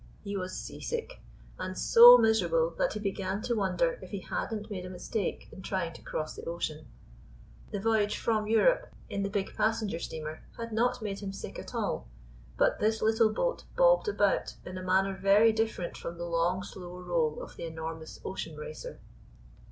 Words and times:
He 0.23 0.35
was 0.35 0.57
seasick, 0.57 1.21
and 1.59 1.77
so 1.77 2.17
miserable 2.17 2.71
that 2.79 2.93
he 2.93 2.99
began 2.99 3.39
to 3.43 3.53
wonder 3.53 3.99
if 4.01 4.09
he 4.09 4.21
had 4.21 4.51
n't 4.51 4.71
made 4.71 4.83
a 4.83 4.89
mistake 4.89 5.47
in 5.51 5.61
trying 5.61 5.93
to 5.93 6.01
cross 6.01 6.35
the 6.35 6.45
ocean. 6.45 6.87
The 7.69 7.79
voyage 7.79 8.17
from 8.17 8.47
Europe 8.47 8.91
in 9.11 9.21
the 9.21 9.29
big 9.29 9.53
passenger 9.55 9.99
steamer 9.99 10.41
had 10.57 10.73
not 10.73 11.03
made 11.03 11.19
him 11.19 11.31
sick 11.31 11.59
at 11.59 11.75
all; 11.75 12.07
but 12.57 12.79
this 12.79 13.03
little 13.03 13.31
boat 13.31 13.65
bobbed 13.77 14.07
about 14.07 14.55
in 14.65 14.75
a 14.75 14.81
manner 14.81 15.15
very 15.15 15.51
different 15.53 15.95
from 15.95 16.17
the 16.17 16.25
long? 16.25 16.63
slow 16.63 16.99
roll 17.01 17.39
of 17.39 17.55
the 17.55 17.65
enormous 17.65 18.19
ocean 18.25 18.57
racer. 18.57 18.99